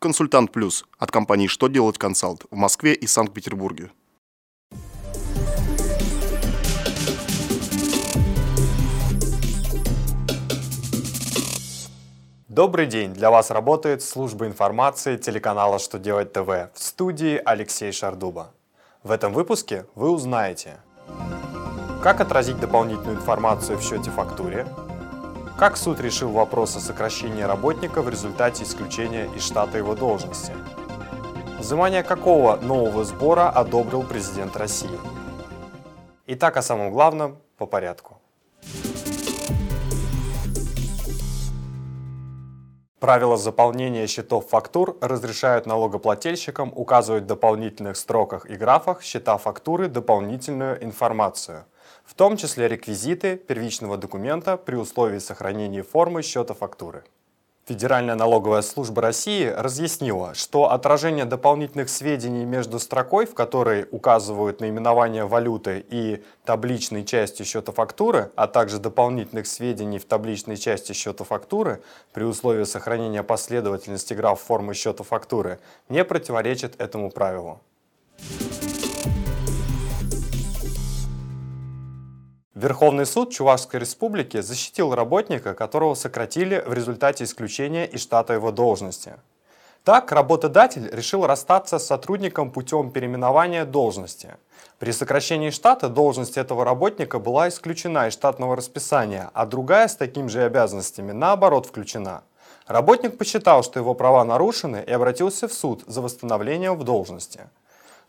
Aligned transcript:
Консультант 0.00 0.52
Плюс 0.52 0.84
от 0.96 1.10
компании 1.10 1.48
«Что 1.48 1.66
делать 1.66 1.98
консалт» 1.98 2.44
в 2.52 2.54
Москве 2.54 2.94
и 2.94 3.08
Санкт-Петербурге. 3.08 3.90
Добрый 12.48 12.86
день! 12.86 13.12
Для 13.12 13.32
вас 13.32 13.50
работает 13.50 14.02
служба 14.02 14.46
информации 14.46 15.16
телеканала 15.16 15.80
«Что 15.80 15.98
делать 15.98 16.32
ТВ» 16.32 16.46
в 16.46 16.70
студии 16.80 17.42
Алексей 17.44 17.90
Шардуба. 17.90 18.52
В 19.02 19.10
этом 19.10 19.32
выпуске 19.32 19.84
вы 19.96 20.10
узнаете, 20.10 20.78
как 22.04 22.20
отразить 22.20 22.60
дополнительную 22.60 23.16
информацию 23.16 23.76
в 23.76 23.82
счете-фактуре, 23.82 24.64
как 25.58 25.76
суд 25.76 26.00
решил 26.00 26.30
вопрос 26.30 26.76
о 26.76 26.80
сокращении 26.80 27.42
работника 27.42 28.00
в 28.00 28.08
результате 28.08 28.62
исключения 28.62 29.28
из 29.34 29.42
штата 29.42 29.76
его 29.76 29.96
должности, 29.96 30.52
взимание 31.58 32.04
какого 32.04 32.54
нового 32.56 33.04
сбора 33.04 33.50
одобрил 33.50 34.04
президент 34.04 34.56
России. 34.56 35.00
Итак, 36.28 36.56
о 36.58 36.62
самом 36.62 36.92
главном 36.92 37.38
по 37.56 37.66
порядку. 37.66 38.18
Правила 43.00 43.36
заполнения 43.36 44.06
счетов 44.06 44.48
фактур 44.48 44.96
разрешают 45.00 45.66
налогоплательщикам 45.66 46.72
указывать 46.72 47.24
в 47.24 47.26
дополнительных 47.26 47.96
строках 47.96 48.48
и 48.48 48.54
графах 48.54 49.02
счета 49.02 49.36
фактуры 49.38 49.88
дополнительную 49.88 50.84
информацию, 50.84 51.64
в 52.04 52.14
том 52.14 52.36
числе 52.36 52.68
реквизиты 52.68 53.36
первичного 53.36 53.96
документа 53.96 54.56
при 54.56 54.76
условии 54.76 55.18
сохранения 55.18 55.82
формы 55.82 56.22
счета 56.22 56.54
фактуры. 56.54 57.04
Федеральная 57.68 58.14
налоговая 58.14 58.62
служба 58.62 59.02
России 59.02 59.44
разъяснила, 59.44 60.34
что 60.34 60.70
отражение 60.72 61.26
дополнительных 61.26 61.90
сведений 61.90 62.46
между 62.46 62.78
строкой, 62.78 63.26
в 63.26 63.34
которой 63.34 63.86
указывают 63.90 64.62
наименование 64.62 65.26
валюты 65.26 65.84
и 65.90 66.24
табличной 66.46 67.04
части 67.04 67.42
счета 67.42 67.72
фактуры, 67.72 68.32
а 68.36 68.46
также 68.46 68.78
дополнительных 68.78 69.46
сведений 69.46 69.98
в 69.98 70.06
табличной 70.06 70.56
части 70.56 70.94
счета 70.94 71.24
фактуры 71.24 71.82
при 72.14 72.24
условии 72.24 72.64
сохранения 72.64 73.22
последовательности 73.22 74.14
граф 74.14 74.40
формы 74.40 74.72
счета 74.72 75.04
фактуры, 75.04 75.58
не 75.90 76.04
противоречит 76.04 76.80
этому 76.80 77.10
правилу. 77.10 77.60
Верховный 82.58 83.06
суд 83.06 83.30
Чувашской 83.30 83.78
республики 83.78 84.40
защитил 84.40 84.92
работника, 84.92 85.54
которого 85.54 85.94
сократили 85.94 86.60
в 86.66 86.72
результате 86.72 87.22
исключения 87.22 87.86
из 87.86 88.02
штата 88.02 88.32
его 88.32 88.50
должности. 88.50 89.14
Так, 89.84 90.10
работодатель 90.10 90.90
решил 90.90 91.24
расстаться 91.24 91.78
с 91.78 91.86
сотрудником 91.86 92.50
путем 92.50 92.90
переименования 92.90 93.64
должности. 93.64 94.38
При 94.80 94.90
сокращении 94.90 95.50
штата 95.50 95.88
должность 95.88 96.36
этого 96.36 96.64
работника 96.64 97.20
была 97.20 97.48
исключена 97.48 98.08
из 98.08 98.14
штатного 98.14 98.56
расписания, 98.56 99.30
а 99.34 99.46
другая 99.46 99.86
с 99.86 99.94
такими 99.94 100.26
же 100.26 100.42
обязанностями 100.42 101.12
наоборот 101.12 101.64
включена. 101.64 102.24
Работник 102.66 103.18
посчитал, 103.18 103.62
что 103.62 103.78
его 103.78 103.94
права 103.94 104.24
нарушены 104.24 104.82
и 104.84 104.90
обратился 104.90 105.46
в 105.46 105.52
суд 105.52 105.84
за 105.86 106.02
восстановлением 106.02 106.74
в 106.74 106.82
должности. 106.82 107.48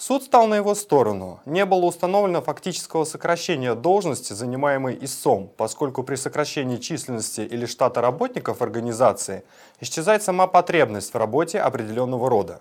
Суд 0.00 0.22
стал 0.22 0.46
на 0.46 0.54
его 0.54 0.76
сторону. 0.76 1.40
Не 1.44 1.64
было 1.64 1.84
установлено 1.86 2.40
фактического 2.40 3.02
сокращения 3.02 3.74
должности, 3.74 4.32
занимаемой 4.32 4.96
ИСОМ, 5.00 5.50
поскольку 5.56 6.04
при 6.04 6.14
сокращении 6.14 6.76
численности 6.76 7.40
или 7.40 7.66
штата 7.66 8.00
работников 8.00 8.62
организации 8.62 9.42
исчезает 9.80 10.22
сама 10.22 10.46
потребность 10.46 11.12
в 11.12 11.16
работе 11.16 11.58
определенного 11.58 12.30
рода. 12.30 12.60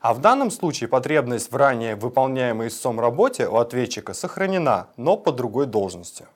А 0.00 0.12
в 0.12 0.20
данном 0.20 0.50
случае 0.50 0.88
потребность 0.88 1.52
в 1.52 1.56
ранее 1.56 1.94
выполняемой 1.94 2.66
ИСОМ 2.66 2.98
работе 2.98 3.46
у 3.46 3.58
ответчика 3.58 4.12
сохранена, 4.12 4.88
но 4.96 5.16
по 5.16 5.30
другой 5.30 5.66
должности. 5.66 6.26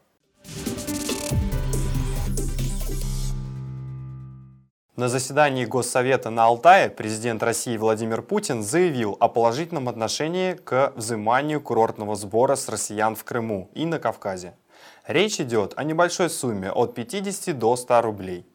На 5.00 5.08
заседании 5.08 5.64
Госсовета 5.64 6.28
на 6.28 6.44
Алтае 6.44 6.90
президент 6.90 7.42
России 7.42 7.74
Владимир 7.78 8.20
Путин 8.20 8.62
заявил 8.62 9.16
о 9.18 9.28
положительном 9.28 9.88
отношении 9.88 10.52
к 10.52 10.92
взиманию 10.94 11.62
курортного 11.62 12.16
сбора 12.16 12.54
с 12.54 12.68
россиян 12.68 13.16
в 13.16 13.24
Крыму 13.24 13.70
и 13.72 13.86
на 13.86 13.98
Кавказе. 13.98 14.52
Речь 15.06 15.40
идет 15.40 15.72
о 15.76 15.84
небольшой 15.84 16.28
сумме 16.28 16.70
от 16.70 16.94
50 16.94 17.58
до 17.58 17.76
100 17.76 18.02
рублей. 18.02 18.46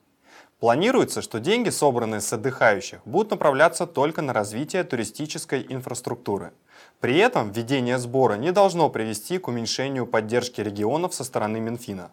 Планируется, 0.59 1.23
что 1.23 1.39
деньги, 1.39 1.69
собранные 1.69 2.21
с 2.21 2.31
отдыхающих, 2.31 2.99
будут 3.05 3.31
направляться 3.31 3.87
только 3.87 4.21
на 4.21 4.31
развитие 4.31 4.83
туристической 4.83 5.65
инфраструктуры. 5.67 6.51
При 6.99 7.17
этом 7.17 7.51
введение 7.51 7.97
сбора 7.97 8.35
не 8.35 8.51
должно 8.51 8.91
привести 8.91 9.39
к 9.39 9.47
уменьшению 9.47 10.05
поддержки 10.05 10.61
регионов 10.61 11.15
со 11.15 11.23
стороны 11.23 11.59
Минфина. 11.59 12.11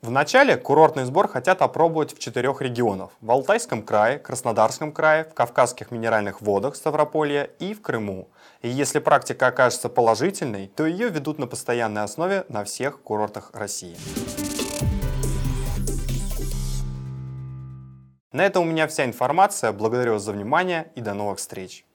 Вначале 0.00 0.56
курортный 0.56 1.04
сбор 1.04 1.26
хотят 1.26 1.60
опробовать 1.60 2.14
в 2.14 2.20
четырех 2.20 2.62
регионах. 2.62 3.10
В 3.20 3.32
Алтайском 3.32 3.82
крае, 3.82 4.20
Краснодарском 4.20 4.92
крае, 4.92 5.24
в 5.24 5.34
Кавказских 5.34 5.90
минеральных 5.90 6.40
водах 6.40 6.76
Ставрополья 6.76 7.50
и 7.58 7.74
в 7.74 7.82
Крыму. 7.82 8.28
И 8.62 8.68
если 8.68 9.00
практика 9.00 9.48
окажется 9.48 9.88
положительной, 9.88 10.68
то 10.68 10.86
ее 10.86 11.08
ведут 11.08 11.40
на 11.40 11.48
постоянной 11.48 12.04
основе 12.04 12.44
на 12.48 12.62
всех 12.62 13.02
курортах 13.02 13.50
России. 13.52 13.96
На 18.30 18.46
этом 18.46 18.62
у 18.62 18.66
меня 18.70 18.86
вся 18.86 19.04
информация. 19.04 19.72
Благодарю 19.72 20.12
вас 20.12 20.22
за 20.22 20.30
внимание 20.30 20.92
и 20.94 21.00
до 21.00 21.12
новых 21.12 21.38
встреч. 21.38 21.87